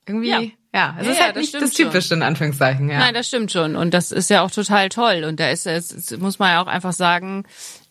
[0.07, 0.39] irgendwie, Ja.
[0.73, 2.99] ja, es Ja, ist ja, halt das nicht das Typische in Anführungszeichen, ja.
[2.99, 3.75] Nein, das stimmt schon.
[3.75, 5.25] Und das ist ja auch total toll.
[5.27, 7.43] Und da ist es, es muss man ja auch einfach sagen,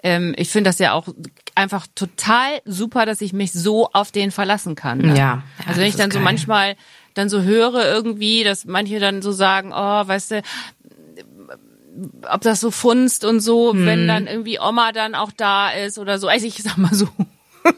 [0.03, 1.09] ähm, ich finde das ja auch
[1.55, 4.99] einfach total super, dass ich mich so auf den verlassen kann.
[4.99, 5.09] Ne?
[5.09, 6.25] Ja, ja, Also wenn ich dann so geil.
[6.25, 6.77] manchmal
[7.15, 10.43] dann so höre irgendwie, dass manche dann so sagen, oh, weißt du,
[12.29, 13.87] ob das so funzt und so, Hm.
[13.87, 16.27] wenn dann irgendwie Oma dann auch da ist oder so.
[16.29, 17.07] Also ich sag mal so,
[17.65, 17.75] bei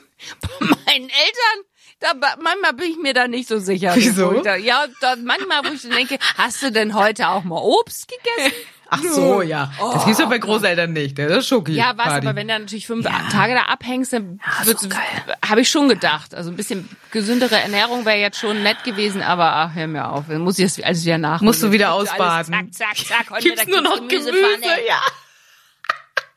[0.61, 1.65] meinen Eltern,
[2.01, 2.13] da,
[2.43, 3.93] manchmal bin ich mir da nicht so sicher.
[3.95, 4.41] Wieso?
[4.43, 8.09] Da, ja, da, manchmal, wo ich so denke, hast du denn heute auch mal Obst
[8.09, 8.55] gegessen?
[8.89, 9.71] Ach so, ja.
[9.95, 11.27] Das gibt's ja bei Großeltern nicht, ne?
[11.27, 11.73] Das ist Schoki.
[11.73, 15.89] Ja, was, aber wenn du natürlich fünf Tage da abhängst, dann Ja, habe ich schon
[15.89, 16.35] gedacht.
[16.35, 20.25] Also ein bisschen gesündere Ernährung wäre jetzt schon nett gewesen, aber ach, hör mir auf.
[20.29, 21.47] Dann muss ich das alles wieder nachholen.
[21.47, 22.73] Musst du wieder Alles ausbaden.
[22.73, 23.31] Zack, zack, zack.
[23.31, 24.87] Heute Gibt's nur noch Gemüse, Gemüsepfanne.
[24.87, 25.01] ja.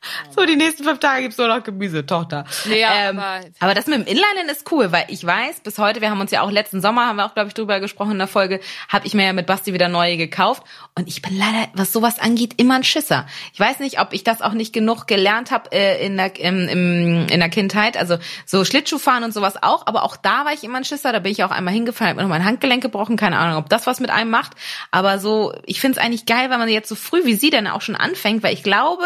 [0.34, 2.44] So, die nächsten fünf Tage gibt's nur noch Gemüse, Tochter.
[2.68, 6.00] Ja, ähm, aber- aber das mit dem Inlinen ist cool, weil ich weiß, bis heute,
[6.00, 8.18] wir haben uns ja auch letzten Sommer, haben wir auch, glaube ich, drüber gesprochen in
[8.18, 10.62] der Folge, habe ich mir ja mit Basti wieder neue gekauft.
[10.96, 13.26] Und ich bin leider, was sowas angeht, immer ein Schisser.
[13.52, 16.68] Ich weiß nicht, ob ich das auch nicht genug gelernt habe äh, in, der, im,
[16.68, 17.96] im, in der Kindheit.
[17.96, 21.12] Also so Schlittschuhfahren und sowas auch, aber auch da war ich immer ein Schisser.
[21.12, 23.68] Da bin ich auch einmal hingefallen, habe mir noch mein Handgelenk gebrochen, keine Ahnung, ob
[23.68, 24.52] das was mit einem macht.
[24.90, 27.80] Aber so, ich find's eigentlich geil, weil man jetzt so früh wie sie dann auch
[27.82, 29.04] schon anfängt, weil ich glaube,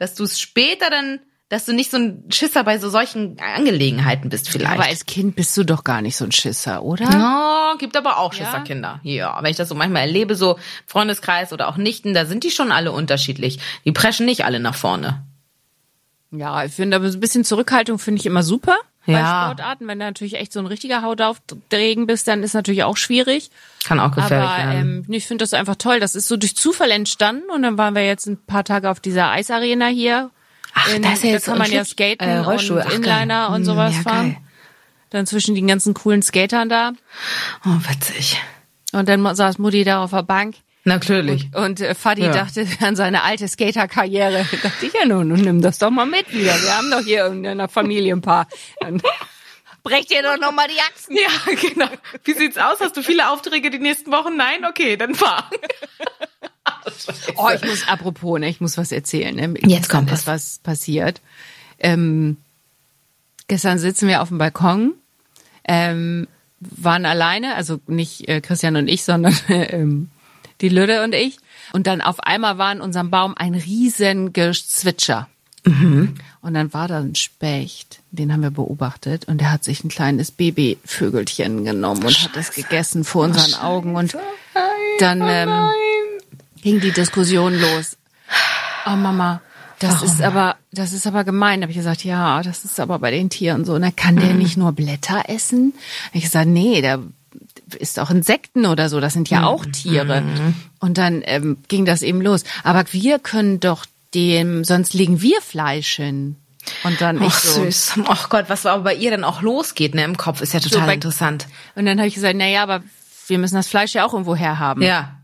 [0.00, 4.30] dass du es später dann, dass du nicht so ein Schisser bei so solchen Angelegenheiten
[4.30, 4.72] bist vielleicht.
[4.72, 7.04] Aber als Kind bist du doch gar nicht so ein Schisser, oder?
[7.04, 8.46] Ja, gibt aber auch Ja?
[8.46, 9.00] Schisserkinder.
[9.02, 12.50] Ja, wenn ich das so manchmal erlebe, so Freundeskreis oder auch Nichten, da sind die
[12.50, 13.58] schon alle unterschiedlich.
[13.84, 15.22] Die preschen nicht alle nach vorne.
[16.30, 19.44] Ja, ich finde aber so ein bisschen Zurückhaltung finde ich immer super bei Ja.
[19.46, 19.86] Sportarten.
[19.88, 23.50] Wenn du natürlich echt so ein richtiger Hautaufregen bist, dann ist natürlich auch schwierig.
[23.84, 25.04] Kann auch gefährlich Aber werden.
[25.08, 26.00] ähm, ich finde das einfach toll.
[26.00, 29.00] Das ist so durch Zufall entstanden und dann waren wir jetzt ein paar Tage auf
[29.00, 30.30] dieser Eisarena hier.
[30.74, 32.76] Ach, in, da ist ja jetzt da kann man ja Schlitz- skaten äh, Rollschuhe.
[32.78, 32.96] und Ach, geil.
[33.22, 34.32] Inliner und Hm, sowas ja, fahren.
[34.34, 34.42] geil.
[35.10, 36.92] Dann zwischen den ganzen coolen Skatern da.
[37.64, 38.40] Oh, witzig.
[38.92, 40.54] Und dann saß Mutti da auf der Bank.
[40.84, 41.48] Natürlich.
[41.54, 42.32] Und äh, Fadi Ja.
[42.32, 44.46] dachte an seine alte Skaterkarriere.
[44.50, 46.54] Da dachte ich ja nun, nun nimm das doch mal mit wieder.
[46.62, 48.48] Wir haben doch hier in einer Familie ein paar.
[48.80, 49.02] Dann
[49.82, 51.16] brecht ihr doch noch mal die Achsen.
[51.16, 51.90] Ja, genau.
[52.24, 52.78] Wie sieht's aus?
[52.80, 54.36] Hast du viele Aufträge die nächsten Wochen?
[54.36, 54.64] Nein?
[54.64, 55.50] Okay, dann fahr.
[57.36, 59.34] Oh, ich muss, apropos, ne, ich muss was erzählen.
[59.34, 59.54] Ne?
[59.66, 61.20] Jetzt kommt ist was passiert.
[61.78, 62.36] Ähm,
[63.48, 64.94] gestern sitzen wir auf dem Balkon,
[65.64, 66.26] ähm,
[66.60, 70.10] waren alleine, also nicht äh, Christian und ich, sondern ähm,
[70.60, 71.38] die Lüde und ich.
[71.72, 75.28] Und dann auf einmal war in unserem Baum ein riesen Gezwitscher.
[76.42, 79.90] Und dann war da ein Specht, den haben wir beobachtet und der hat sich ein
[79.90, 84.16] kleines Babyvögelchen genommen und hat das gegessen vor unseren Augen und
[84.98, 85.70] dann ähm,
[86.62, 87.98] ging die Diskussion los.
[88.86, 89.42] Oh Mama,
[89.80, 91.60] das ist aber, das ist aber gemein.
[91.60, 93.74] Da habe ich gesagt, ja, das ist aber bei den Tieren so.
[93.74, 95.74] Und dann kann der nicht nur Blätter essen.
[96.12, 97.00] Ich gesagt, nee, der
[97.74, 99.00] isst auch Insekten oder so.
[99.00, 100.22] Das sind ja auch Tiere.
[100.78, 102.44] Und dann ähm, ging das eben los.
[102.64, 106.36] Aber wir können doch dem, sonst legen wir Fleisch hin.
[106.84, 107.62] Und dann Ach, so.
[107.64, 107.94] süß.
[108.06, 110.86] Ach Gott, was aber bei ihr dann auch losgeht, ne, im Kopf, ist ja total
[110.86, 111.46] bei- interessant.
[111.74, 112.82] Und dann habe ich gesagt, na ja, aber
[113.28, 114.82] wir müssen das Fleisch ja auch irgendwo herhaben.
[114.82, 115.16] Ja.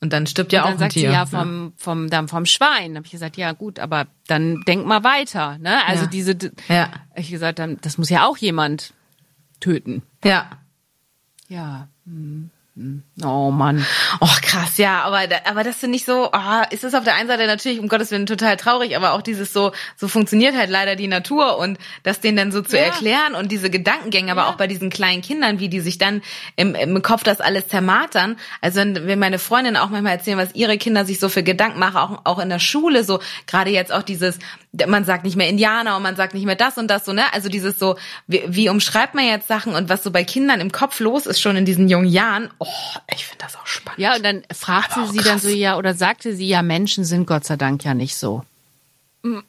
[0.00, 1.08] Und dann stirbt ja Und auch dann ein sagt Tier.
[1.08, 2.94] sie ja vom vom dann vom Schwein.
[2.96, 5.84] Habe ich gesagt, ja gut, aber dann denk mal weiter, ne?
[5.86, 6.10] Also Ja.
[6.10, 6.36] diese
[6.68, 6.90] Ja.
[7.10, 8.92] hab ich gesagt, dann das muss ja auch jemand
[9.60, 10.02] töten.
[10.22, 10.50] Ja.
[11.48, 11.88] Ja.
[12.06, 13.02] Hm, hm.
[13.24, 13.86] Oh Mann.
[14.20, 17.28] Oh, krass, ja, aber, aber das finde ich so, ah, ist es auf der einen
[17.28, 20.96] Seite natürlich, um Gottes Willen, total traurig, aber auch dieses so, so funktioniert halt leider
[20.96, 22.86] die Natur und das denen dann so zu Ja.
[22.86, 24.48] erklären und diese Gedankengänge, aber Ja.
[24.48, 26.20] auch bei diesen kleinen Kindern, wie die sich dann
[26.56, 28.36] im, im Kopf das alles zermartern.
[28.60, 31.78] Also wenn wenn meine Freundin auch manchmal erzählen, was ihre Kinder sich so für Gedanken
[31.78, 34.40] machen, auch, auch in der Schule, so gerade jetzt auch dieses,
[34.86, 37.22] man sagt nicht mehr Indianer und man sagt nicht mehr das und das, so, ne?
[37.32, 40.72] Also dieses so, wie, wie umschreibt man jetzt Sachen und was so bei Kindern im
[40.72, 42.66] Kopf los ist schon in diesen jungen Jahren, oh,
[43.14, 44.00] ich finde das auch spannend.
[44.00, 45.42] Ja, und dann fragte auch sie dann krass.
[45.42, 48.44] so, ja, oder sagte sie, ja, Menschen sind Gott sei Dank ja nicht so.
[49.22, 49.44] Und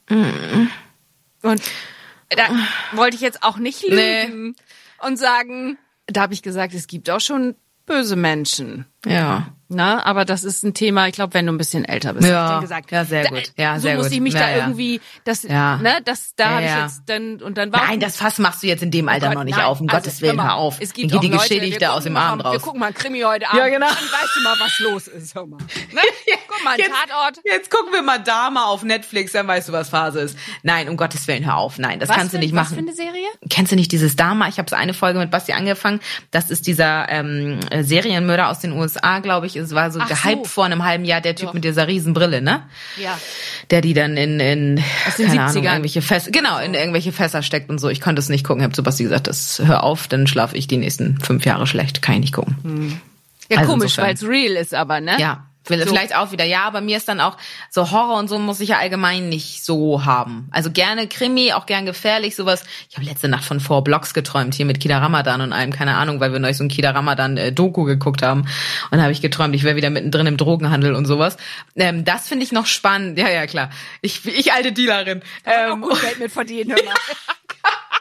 [2.30, 2.48] da
[2.92, 4.56] wollte ich jetzt auch nicht lügen
[4.98, 8.86] und sagen, da habe ich gesagt, es gibt auch schon böse Menschen.
[9.06, 9.48] Ja.
[9.68, 12.28] Na, aber das ist ein Thema, ich glaube, wenn du ein bisschen älter bist.
[12.28, 12.54] Ja.
[12.54, 13.50] ich gesagt, Ja, sehr gut.
[13.56, 14.12] Ja, so sehr muss gut.
[14.14, 14.56] ich mich Ja, da ja.
[14.58, 15.78] irgendwie, das, Ja.
[15.78, 18.62] ne, das, da Ja, habe ich jetzt dann und dann war Nein, das Fass machst
[18.62, 19.66] du jetzt in dem Alter Gott, noch nicht nein.
[19.66, 19.80] auf.
[19.80, 20.76] Um Also, Gottes Willen, hör auf.
[20.78, 22.62] Es gibt Dann geht die Leute, Geschädigte aus dem mal, Abend Wir raus.
[22.62, 23.58] gucken mal Krimi heute Abend.
[23.58, 23.86] Ja, genau.
[23.88, 25.34] Dann weißt du mal, was los ist.
[25.34, 25.56] Hör mal.
[25.56, 25.66] Ne?
[26.46, 27.40] Guck mal, Jetzt, Tatort.
[27.44, 30.38] jetzt gucken wir mal Dama auf Netflix, dann weißt du, was Phase ist.
[30.62, 31.76] Nein, um Gottes Willen, hör auf.
[31.80, 32.86] Nein, das Was kannst du nicht Was für machen.
[32.86, 33.26] eine Serie?
[33.50, 34.46] Kennst du nicht dieses Dama?
[34.46, 35.98] Ich habe so eine Folge mit Basti angefangen.
[36.30, 39.56] Das ist dieser ähm, äh, Serienmörder aus den USA, glaube ich.
[39.56, 40.14] Es war so Ach so.
[40.14, 41.54] gehypt vor einem halben Jahr, der Typ Doch.
[41.54, 42.62] mit dieser Riesenbrille, ne?
[42.96, 43.18] Ja.
[43.70, 45.70] Der die dann in, in Aus keine Ahnung, 70ern.
[45.72, 47.88] irgendwelche Fässer, genau, in irgendwelche Fässer steckt und so.
[47.88, 48.60] Ich konnte es nicht gucken.
[48.60, 51.66] Ich habe zu Basti gesagt, das hör auf, dann schlafe ich die nächsten fünf Jahre
[51.66, 52.02] schlecht.
[52.02, 53.00] Kann ich nicht gucken.
[53.50, 55.16] Ja, Also komisch, weil es real ist, aber, ne?
[55.18, 55.86] Ja, will- So.
[55.94, 56.44] vielleicht auch wieder.
[56.44, 57.36] Ja, aber mir ist dann auch
[57.70, 60.48] so Horror und so muss ich ja allgemein nicht so haben.
[60.50, 62.64] Also gerne Krimi, auch gern gefährlich, sowas.
[62.88, 65.96] Ich habe letzte Nacht von Four Blocks geträumt, hier mit Kida Ramadan und allem, keine
[65.96, 68.42] Ahnung, weil wir neulich so ein Kida Ramadan äh, Doku geguckt haben.
[68.90, 71.36] Und da habe ich geträumt, ich wäre wieder mittendrin im Drogenhandel und sowas.
[71.76, 73.18] Ähm, das finde ich noch spannend.
[73.18, 73.70] Ja, ja, klar.
[74.00, 75.22] Ich, ich alte Dealerin.
[75.44, 76.94] Ähm, Gut Geld mit verdienen, hör mal.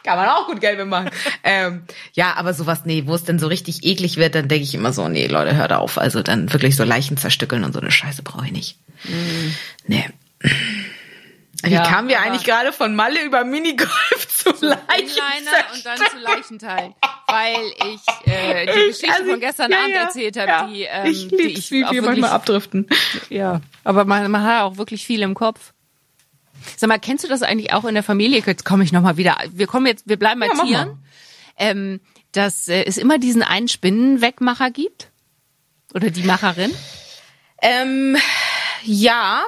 [0.05, 1.09] kann man auch gut Geld mitmachen.
[1.43, 4.75] ähm, ja, aber sowas, nee, wo es dann so richtig eklig wird, dann denke ich
[4.75, 5.97] immer so, nee, Leute, hört auf.
[5.97, 8.77] Also dann wirklich so Leichen zerstückeln und so eine Scheiße brauche ich nicht.
[9.87, 10.05] Nee.
[11.63, 14.77] Wie Ja, kamen wir eigentlich gerade von Malle über Minigolf zu Leichen?
[14.99, 16.93] Inliner und dann zu Leichenteilen.
[17.27, 20.67] Weil ich äh, die Geschichte Also, von gestern ja, Abend erzählt habe, ja.
[20.67, 22.87] die, ähm, ich die lieb's, ich wie wir manchmal abdriften.
[23.29, 25.73] Ja, aber man, man hat auch wirklich viel im Kopf.
[26.77, 28.41] Sag mal, kennst du das eigentlich auch in der Familie?
[28.45, 29.37] Jetzt komme ich noch mal wieder.
[29.51, 31.03] Wir kommen jetzt, wir bleiben bei Ja, Tieren.
[31.57, 35.11] Ähm, dass äh, es immer diesen einen Spinnenwegmacher gibt?
[35.93, 36.73] Oder die Macherin?
[37.61, 38.17] Ähm,
[38.83, 39.45] ja.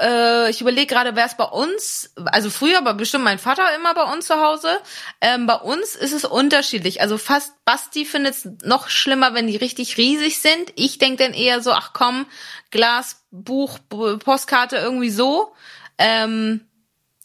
[0.00, 3.94] Äh, ich überlege gerade, wer es bei uns, also früher war bestimmt mein Vater immer
[3.94, 4.80] bei uns zu Hause.
[5.20, 7.00] Ähm, bei uns ist es unterschiedlich.
[7.00, 10.72] Also fast Basti findet es noch schlimmer, wenn die richtig riesig sind.
[10.74, 12.26] Ich denk dann eher so, ach komm,
[12.70, 15.54] Glas, Buch, Postkarte, irgendwie so.
[15.98, 16.60] Ähm,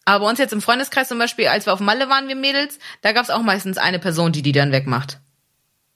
[0.06, 2.80] aber bei uns jetzt im Freundeskreis zum Beispiel, als wir auf Malle waren, wir Mädels,
[3.02, 5.20] da gab es auch meistens eine Person, die die dann wegmacht.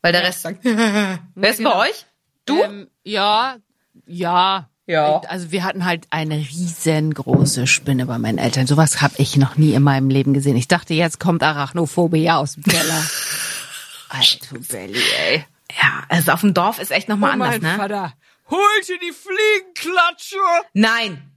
[0.01, 1.71] Weil der Rest sagt, wer ist genau.
[1.71, 2.05] bei euch?
[2.45, 2.62] Du?
[2.62, 3.57] Ähm, ja,
[4.05, 4.69] ja.
[4.86, 5.21] Ja.
[5.29, 8.67] Also wir hatten halt eine riesengroße Spinne bei meinen Eltern.
[8.67, 10.57] Sowas habe ich noch nie in meinem Leben gesehen.
[10.57, 13.01] Ich dachte, jetzt kommt Arachnophobie aus dem Keller.
[14.09, 15.45] Alter Belly, ey.
[15.81, 17.75] Ja, also auf dem Dorf ist echt nochmal Oh, anders, ne?
[17.77, 18.13] Vater,
[18.49, 20.38] holte die Fliegenklatsche.
[20.73, 21.33] Nein.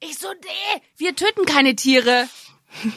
[0.00, 2.28] Ich so, nee, wir töten keine Tiere.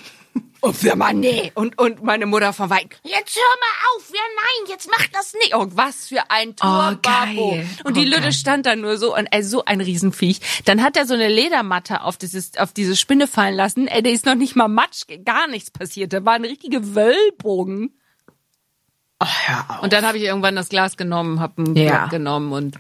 [0.62, 1.52] Und für Mann, nee.
[1.56, 5.34] Und, und meine Mutter von weit, jetzt hör mal auf, ja nein, jetzt mach das
[5.34, 5.54] nicht.
[5.54, 7.02] Oh, was für ein Turbabo.
[7.02, 7.68] geil.
[7.84, 8.32] und die Oh, Lütte geil.
[8.32, 10.40] stand da nur so und ey, so ein Riesenviech.
[10.64, 13.90] Dann hat er so eine Ledermatte auf dieses, auf diese Spinne fallen lassen.
[13.90, 16.14] Ey, der ist noch nicht mal matsch, gar nichts passiert.
[16.14, 18.00] Da war ein richtige Wölbogen.
[19.20, 19.84] Ach, hör auf.
[19.84, 21.98] Und dann habe ich irgendwann das Glas genommen, habe einen Ja.
[22.00, 22.78] Block genommen und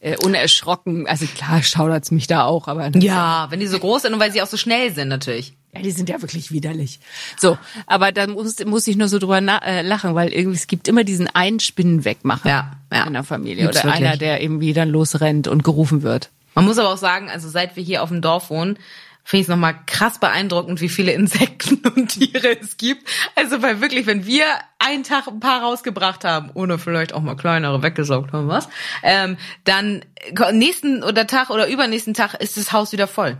[0.00, 4.14] äh, unerschrocken, also klar schaudert's mich da auch, aber ja, wenn die so groß sind
[4.14, 5.54] und weil sie auch so schnell sind natürlich.
[5.74, 6.98] Ja, die sind ja wirklich widerlich.
[7.38, 10.88] So, aber dann muss, muss ich nur so drüber äh, lachen, weil irgendwie es gibt
[10.88, 13.04] immer diesen einen Spinnenwegmacher Ja, ja.
[13.04, 14.08] in der Familie Gibt's oder wirklich.
[14.08, 16.30] einer, der irgendwie dann losrennt und gerufen wird.
[16.54, 18.78] Man muss aber auch sagen, also seit wir hier auf dem Dorf wohnen,
[19.24, 23.08] finde ich es nochmal krass beeindruckend, wie viele Insekten und Tiere es gibt.
[23.34, 24.44] Also weil wirklich, wenn wir
[24.78, 28.68] einen Tag ein paar rausgebracht haben, ohne vielleicht auch mal kleinere weggesaugt haben, was,
[29.02, 30.04] ähm, dann
[30.52, 33.38] nächsten oder Tag oder übernächsten Tag ist das Haus wieder voll.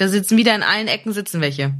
[0.00, 1.74] Da sitzen wieder in allen Ecken sitzen welche.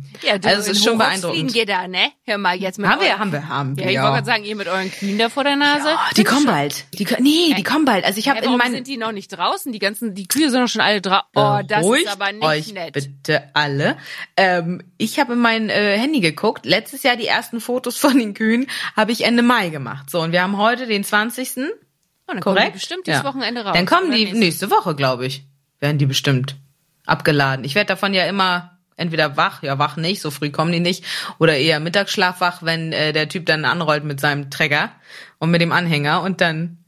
[0.44, 1.54] also es ist schon beeindruckend.
[1.54, 2.12] geht da, ne?
[2.24, 3.84] Hör mal, jetzt mit Haben wir, haben wir, haben wir.
[3.84, 5.88] Ja, ich wollte gerade sagen, ihr mit euren Kühen da vor der Nase.
[5.88, 6.84] Ja, die kommen bald.
[6.92, 8.04] Die, nee, die kommen bald.
[8.04, 9.72] Also ich habe Hey, in meinen sind die noch nicht draußen?
[9.72, 11.28] Die ganzen, die Kühe sind doch schon alle draußen.
[11.34, 12.92] Oh, das Beruhigt ist aber nicht euch nett.
[12.92, 13.96] bitte alle.
[14.36, 16.66] Ähm, ich habe in mein äh, Handy geguckt.
[16.66, 18.66] Letztes Jahr die ersten Fotos von den Kühen
[18.98, 20.10] habe ich Ende Mai gemacht.
[20.10, 21.54] So, und wir haben heute den 20.
[21.54, 21.70] dann
[22.26, 22.66] kommen Korrekt?
[22.68, 23.26] die bestimmt dieses Ja.
[23.26, 23.72] Wochenende raus.
[23.74, 25.44] Dann kommen die nächste Woche, glaube ich.
[25.78, 26.56] Werden die bestimmt
[27.10, 27.64] abgeladen.
[27.64, 31.04] Ich werde davon ja immer entweder wach, ja wach nicht, so früh kommen die nicht,
[31.38, 34.90] oder eher Mittagsschlaf wach, wenn äh, der Typ dann anrollt mit seinem Trecker
[35.38, 36.79] und mit dem Anhänger und dann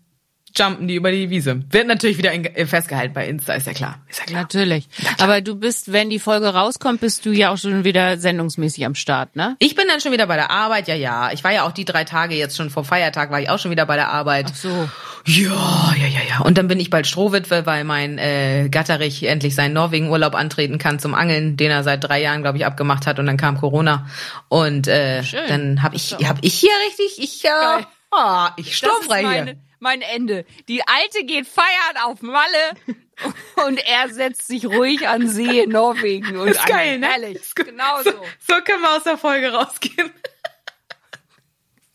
[0.54, 1.62] jumpen die über die Wiese.
[1.70, 3.98] Wird natürlich wieder äh, festgehalten bei Insta, ist ja klar.
[4.08, 4.42] Ist ja klar.
[4.42, 4.88] Natürlich.
[5.18, 8.94] Aber du bist, wenn die Folge rauskommt, bist du ja auch schon wieder sendungsmäßig am
[8.94, 9.56] Start, ne?
[9.58, 11.32] Ich bin dann schon wieder bei der Arbeit, ja, ja.
[11.32, 13.70] Ich war ja auch die drei Tage jetzt schon vor Feiertag, war ich auch schon
[13.70, 14.54] wieder bei der Arbeit.
[14.54, 14.88] So.
[15.24, 16.40] Ja, ja, ja, ja.
[16.40, 20.98] Und dann bin ich bald Strohwitwe, weil mein äh, Gatterich endlich seinen Norwegen-Urlaub antreten kann
[20.98, 23.18] zum Angeln, den er seit drei Jahren, glaube ich, abgemacht hat.
[23.18, 24.06] Und dann kam Corona.
[24.48, 25.40] Und äh, Schön.
[25.48, 27.86] dann habe ich, hab ich hier richtig, ich, äh, Geil.
[28.10, 29.56] ah, ich meine, hier.
[29.82, 30.46] Mein Ende.
[30.68, 32.46] Die Alte geht feiern auf Malle
[33.66, 36.36] und er setzt sich ruhig an See in Norwegen.
[36.36, 37.08] Und Ist geil, ne?
[37.08, 37.36] Herrlich.
[37.36, 37.66] Ist gut.
[37.66, 38.10] Genau So,
[38.48, 38.54] so.
[38.64, 40.10] können wir aus der Folge rausgehen.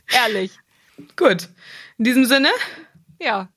[0.06, 0.52] Herrlich.
[1.15, 1.50] Gut.
[1.97, 2.50] In diesem Sinne,
[3.19, 3.50] Ja.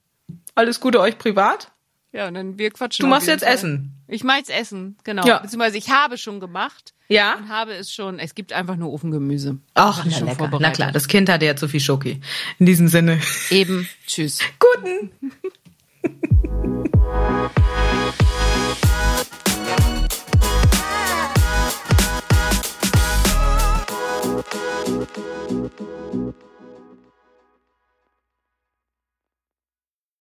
[0.54, 1.70] alles Gute euch privat.
[2.12, 3.04] Ja, und dann wir quatschen.
[3.04, 3.52] Du machst jetzt Fall.
[3.54, 3.94] Essen.
[4.08, 5.24] Ich mach jetzt Essen, genau.
[5.26, 5.38] Ja.
[5.38, 7.34] Beziehungsweise ich habe schon gemacht Ja?
[7.36, 9.58] und habe es schon, es gibt einfach nur Ofengemüse.
[9.74, 10.48] Ach, na schon lecker.
[10.60, 12.20] Na klar, das Kind hatte ja zu viel Schoki.
[12.58, 13.20] In diesem Sinne,
[13.50, 13.88] Eben.
[14.06, 14.40] Tschüss.
[14.58, 15.10] guten.